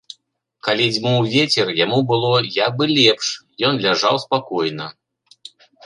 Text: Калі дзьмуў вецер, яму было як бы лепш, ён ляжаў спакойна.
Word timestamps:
Калі 0.67 0.87
дзьмуў 0.93 1.27
вецер, 1.33 1.67
яму 1.83 1.99
было 2.13 2.33
як 2.65 2.71
бы 2.83 2.91
лепш, 2.97 3.27
ён 3.71 3.81
ляжаў 3.87 4.15
спакойна. 4.29 4.85